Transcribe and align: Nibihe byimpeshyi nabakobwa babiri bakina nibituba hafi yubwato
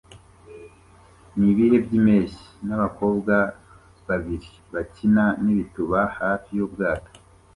Nibihe 1.39 1.77
byimpeshyi 1.85 2.45
nabakobwa 2.67 3.35
babiri 4.07 4.49
bakina 4.73 5.25
nibituba 5.43 5.99
hafi 6.19 6.49
yubwato 6.57 7.11